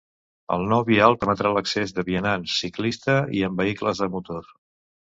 [0.53, 4.55] El nou vial permetrà l’accés de vianants, ciclista i amb vehicles a motor.